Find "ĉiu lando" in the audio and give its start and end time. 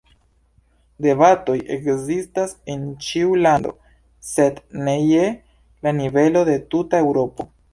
3.09-3.75